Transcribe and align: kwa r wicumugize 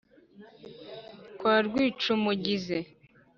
kwa 1.39 1.55
r 1.63 1.65
wicumugize 1.73 2.77